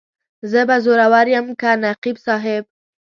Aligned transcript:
زه 0.51 0.61
به 0.67 0.77
زورور 0.85 1.27
یم 1.33 1.47
که 1.59 1.71
نقیب 1.83 2.17
صاحب. 2.25 2.63